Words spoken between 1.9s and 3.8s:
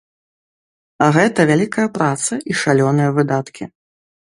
праца і шалёныя выдаткі.